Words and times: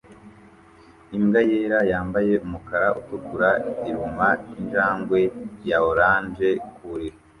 Imbwa 1.17 1.39
yera 1.49 1.79
yambaye 1.91 2.33
umukara 2.45 2.87
utukura 2.99 3.49
iruma 3.89 4.27
injangwe 4.57 5.19
ya 5.69 5.77
orange 5.89 6.49
ku 6.73 6.81
buriri 6.89 7.17